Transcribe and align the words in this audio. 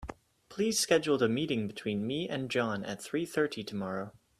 Please 0.49 0.79
schedule 0.79 1.21
a 1.21 1.29
meeting 1.29 1.67
between 1.67 2.07
me 2.07 2.27
and 2.27 2.49
John 2.49 2.83
at 2.83 2.99
three 3.03 3.23
thirty 3.23 3.63
tomorrow. 3.63 4.13